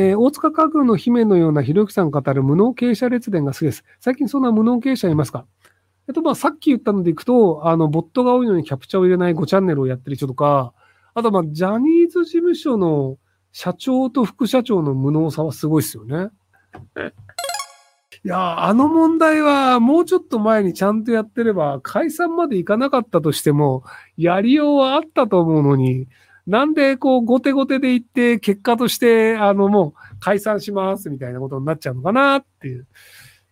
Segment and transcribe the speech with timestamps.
[0.00, 3.84] えー、大塚家具の姫のようなひろゆきさん語る無能経営者列伝が好きです。
[3.98, 5.44] 最近そんな無能経営者いますか？
[6.06, 10.72] えっと、まあ、さっき言ったのでいくと、あの、ボットが多いのにキャプチャーを入れない5チャンネルをやってる人とか、
[11.14, 13.18] あと、まあ、ジャニーズ事務所の
[13.50, 16.28] 社長と副社長の無能さはすごいですよね。
[18.24, 23.82] いや、あの問題はもうちょっと前にちゃんとやってれば、解散までいかなかったとしても、
[24.16, 26.06] やりようはあったと思うのに、
[26.48, 32.86] なんでこう、後手後手で言って、結果として、あの、もう解散しますみたいなことになっちゃうのかなっていう。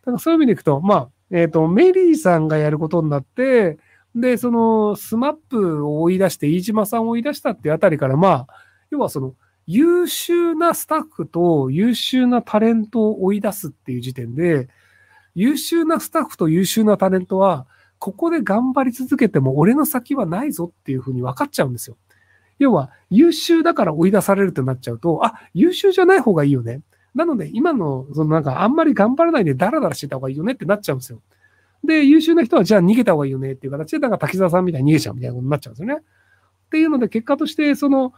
[0.00, 3.76] だからそういう意味でいくと、まあ、えっ、ー、と、メリーさんがやることになって、
[4.14, 8.46] で、その、 SMAP を追い出して、飯島さんを追い出したっていうあたりから、まあ、
[8.90, 9.34] 要はその、
[9.66, 14.68] 優秀なスタッフと優秀なタレントを追い出すっていう時点で、
[15.34, 17.66] 優秀なスタッフと優秀なタレントは、
[17.98, 21.96] ここで頑張り続けても俺の先はないぞっていうふうに分かっちゃうんですよ。
[22.58, 26.82] 要は、優秀だから追い出されるってなっちゃうと、あ、優秀じゃない方がいいよね。
[27.14, 31.20] なので、今の、そのなんか、あんまり頑張らないでダラダラしてた方がいいよねってなっちゃうんですよ。
[31.84, 36.02] で、優秀な人は、じゃあ逃げた方がいいよねっていう形で、だから滝沢さんみたいに逃げちゃうみたいなことになっちゃうんですよね。
[36.02, 38.12] っていうので、結果として、その、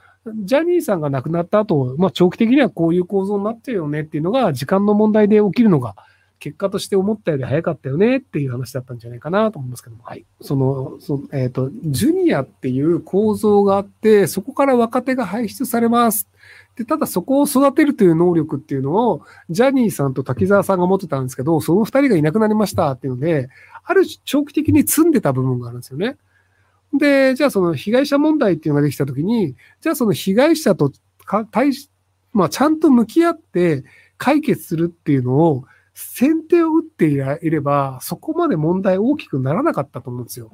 [0.45, 5.97] ジャニーさんが亡くなった後、まあ、長期的にはこういう構造になっちゃうよねっていうのが、時間の問題で起きるのが、
[6.39, 10.25] 結果として思ったより早かったよねっていう話だったんじゃないかなと思いますけども、はい。
[10.41, 16.28] その、そえっ、ー、と、ジュニアっていう構造があって、そこから若手が輩出されます。
[16.77, 23.48] で、ただそこを育てるという能力っていうのを、ジャニーさんと滝沢さんが持ってたんですけど、その二人がいなくなりましたっていうので、
[23.84, 26.19] ある種長期的に積んでた部分があるんですよね。
[26.92, 30.92] で、じゃあその被害者問題っていうのができたときに、じゃあその被害者と
[31.25, 31.91] か対し、
[32.33, 33.84] まあちゃんと向き合って
[34.16, 35.64] 解決するっていうのを、
[36.01, 40.53] 先手を打っていれば、そこまで問題大きくならなかったと思うんですよ。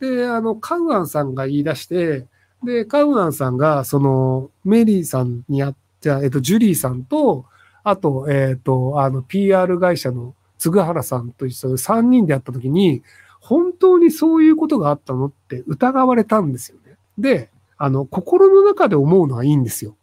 [0.00, 2.26] で、あの、カウアンさんが言い出して、
[2.62, 7.46] で、カウアンさんが、その、メリーさんにやっじゃえっと、ジュリーさんと、
[7.82, 13.02] あと、えっと、あの、PR 会社の嗣原さんと一緒で3人でやったときに、
[13.40, 16.98] 本当にそういうことがあったのって疑われたんですよね。
[17.16, 19.96] で、あの、心の中で思うのはいいんですよ。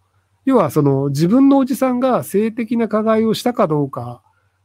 [0.45, 4.20] 要は、その、自分のおじさんが性的な加害をしたかどうか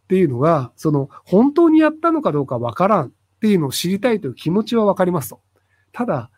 [0.07, 5.41] っていうのが、その、本当にやったのかどうかわからんっていうのを知りたいという気持ちはわかりますと。
[5.91, 6.31] ただ、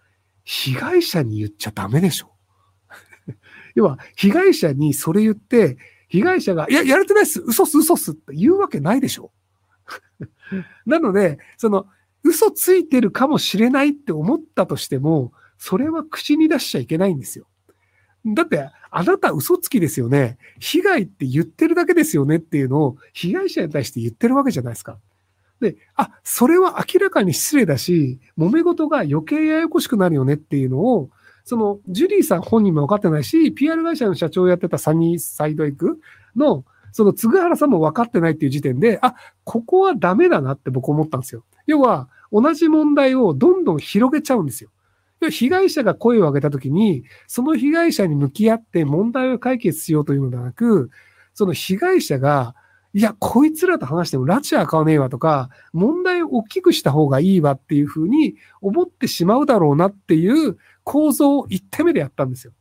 [0.45, 2.31] 被害者に言っちゃダメでしょ。
[3.77, 5.77] 要は、被害者にそれ言って、
[6.09, 9.33] 被害者が、いや、やれてないっす嘘っす嘘っすって言うわけないでしょ。
[10.87, 11.87] なので、その、
[12.25, 17.47] 嘘ついてるかもしれないって思ったとしても、それは口に出しちゃいけないんですよ。
[18.27, 20.39] だって、あなた嘘つきですよね。
[20.59, 24.99] 被害って言ってるだけですよねっていうのを被害者に対して言ってるわけじゃないですか。
[25.61, 31.11] で、あ、それは明らかに失礼だし、揉め事が余計ややこしくなるよねっていうのを、
[31.45, 35.99] その、ジュリーさん本人も分かってないし、PR 会社の社長をやってたサニーサイドエッグ
[36.37, 39.15] の、その、嗣原さんも分かってないっていう時点で、あ、
[39.45, 41.45] ここはダメだなって僕思ったんですよ。
[41.67, 44.71] 要は、同じ問題をどんどん広げちゃうんですよ。
[45.31, 50.91] 被害者が声を上げたときに、その被害者に向き合って問題を解決しようというのではなく、
[51.35, 52.55] その被害者が、
[52.95, 62.53] いや、こいつらと話しても拉致は買わねえわとか、問題を大きくした方がいいわっていうふうに思ってしまうだろうなっていう構造を一手目でやったんですよ。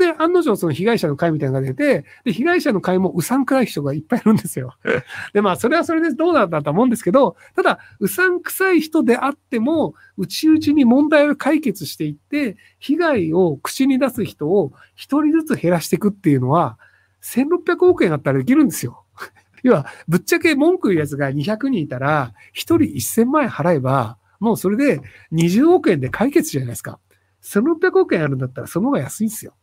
[0.00, 4.74] で、案の定その被害者の会みたいなのが出て、で、被害者の会もうさんくらい人がいっぱいいるんですよ。
[5.34, 16.78] で、まあ、それはそれでどうなんだと思うんですけど、ただ、うさんくさい人であっても、内々に問題を解決していって、被害を口に出す人を一人ずつ減らしていくっていうのは、
[17.22, 19.04] 1600億円あったらできるんですよ。
[19.62, 26.98] 要は、ぶっちゃけ文句言うやつが200人いたら、一人1000万円払えば、もうそれで20億円で解決じゃないですか。
[27.42, 29.54] 1600億円あるんだったらその方が安いんですよ。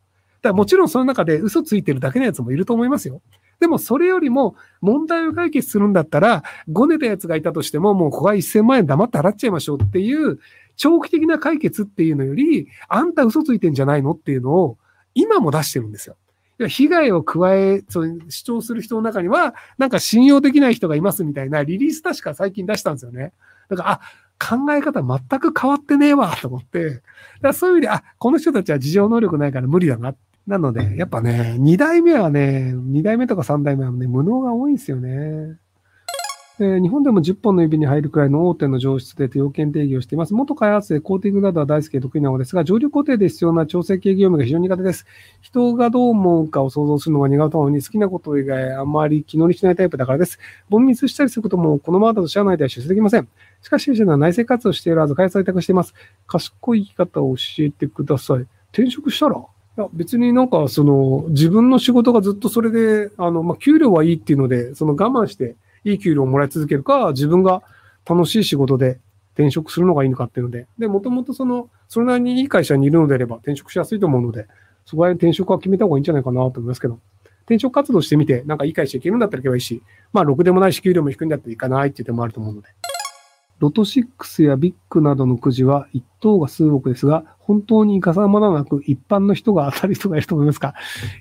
[0.47, 3.21] だもちろんその中で嘘ついてるだけのやつもいると思いますよ。
[3.59, 10.39] でもそれよりも問題を解決するんだったら、ごねたやつがいたとしても、もうここは1000万円黙って払っちゃいましょうっていう、
[10.75, 14.77] 長期的な解決っていうのより、あんた嘘ついてんじゃないのっていうのを、
[15.15, 16.15] 今も出してるんですよ。
[16.67, 23.33] 被害を加え、そう主張する人の中には、なんか信用できない人がいますみたいなリリース確か最近出したんですよね。
[23.69, 24.01] だから、あ、
[24.39, 26.89] 考え方全く変わってねえわ、と思って。
[26.89, 27.01] だか
[27.41, 30.15] らそういう意味で、あ、この人たちは事情能力ないから無理だな。
[30.47, 35.57] なので、やっぱね、二代目はね、二代目とか三代目はね、無能が多いんですよね。
[36.59, 40.33] え日本でも10本の指に入るくらいの大手の上質で要件定義をしています。
[40.33, 45.05] 元開発でコーティングなどは大好きで得意なのですが、上流工程で必要な調整系業務が非常に苦手です。
[45.41, 50.39] 人がどう思うかを想像するのが苦手なのに、好きなこと以外あまり気乗りしないタイプだからです。
[50.71, 53.27] 凡ミスしたりすることもこのままだと社内では出世できません。
[53.61, 55.93] しかし、弊社は内政活動しているはず、開発を委託しています。
[56.25, 58.47] 賢い生き方を教えてください。
[58.71, 59.45] 転職したら
[59.77, 67.61] いや別になんかその自分の仕事がずっとそれで、あの、まあ、給料はいいっていうので、その我慢していい給料をもらい続けるか、自分が
[68.03, 68.97] 楽しい仕事で
[69.35, 74.47] 転職するのがいいのかっていうので、で、もともとその、それなりにいい会社にいるのであれば転職しやすいと思うので、
[74.83, 76.99] そこは転職は決めた方がいいんじゃないかなと思いますけど、
[77.41, 82.69] 転職活動してみて、なんかいい会社行けるんだったら行けばいいし、まあ、ろくでもないし、給料も低いんだったら行かないっていう手もあると思うので。
[83.59, 90.73] ロト6やビッグなどのくじは一等が数億ですが、本当にかさまらなく一般の人が当たる人がいると思いますか？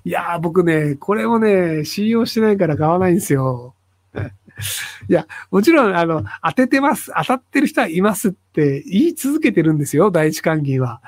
[0.05, 3.75] いやー、僕ね、これもね、信用してないから買わないんですよ。
[5.08, 7.12] いや、もちろん、あの、当ててます。
[7.17, 11.00] 当たってる人はいますって言い続けてるんですよ、第一関係は。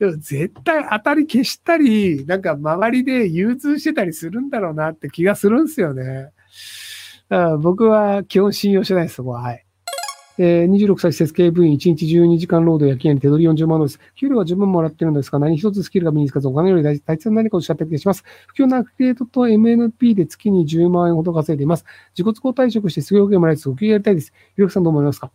[0.00, 6.30] でも絶対当たり消したり、なんか周りで融通してたりするんだろうなって気がするんですよね。
[7.28, 9.42] だから僕は基本信用してないです、そこは。
[9.42, 9.64] はい。
[10.40, 14.00] えー、26歳施設警部員、1日12時間労働や期限手取り40万ドルです。
[14.14, 18.22] 給料は十分もらってるんですが、何一つスキルが身につかず、お金より大切な何かをおっしゃった気がします。
[18.46, 21.84] 不況なアフィリエイトと MNP で月に10万円ほど稼いでいます。
[22.16, 24.32] 自己都合退職して失業保険もらいつつ、お給料やりたいです。
[24.54, 25.30] ひろきさんどう思いますか？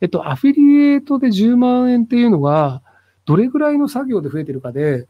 [0.00, 2.82] えっと、アフィリエイトで10万円っていうのが、
[3.24, 5.08] どれぐらいの作業で増えてるかで、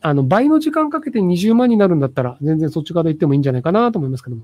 [0.00, 4.42] あの倍の時間かけて20万になるんだったら、全然そっち側で行ってもいいんじゃないかなと思いますけども。